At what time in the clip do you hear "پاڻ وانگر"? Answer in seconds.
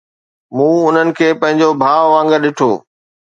1.81-2.39